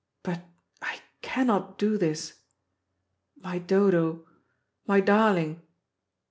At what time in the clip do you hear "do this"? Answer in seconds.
1.77-2.39